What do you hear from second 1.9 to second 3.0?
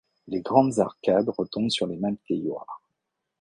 mêmes tailloirs.